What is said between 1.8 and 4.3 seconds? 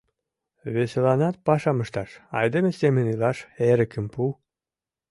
ышташ, айдеме семын илаш эрыкым пу...